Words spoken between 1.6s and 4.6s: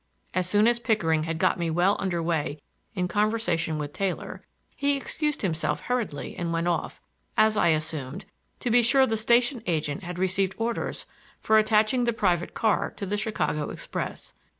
well under way in conversation with Taylor,